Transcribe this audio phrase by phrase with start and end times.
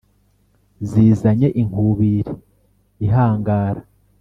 [0.89, 2.21] zizanye inkubiri
[3.05, 3.81] ihangara